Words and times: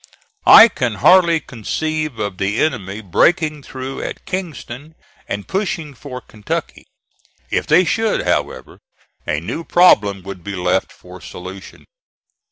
I 0.47 0.67
can 0.67 0.95
hardly 0.95 1.39
conceive 1.39 2.17
of 2.17 2.39
the 2.39 2.57
enemy 2.59 3.01
breaking 3.01 3.61
through 3.61 4.01
at 4.01 4.25
Kingston 4.25 4.95
and 5.27 5.47
pushing 5.47 5.93
for 5.93 6.21
Kentucky. 6.21 6.87
If 7.51 7.67
they 7.67 7.83
should, 7.85 8.23
however, 8.25 8.79
a 9.27 9.39
new 9.39 9.63
problem 9.63 10.23
would 10.23 10.43
be 10.43 10.55
left 10.55 10.91
for 10.91 11.21
solution. 11.21 11.85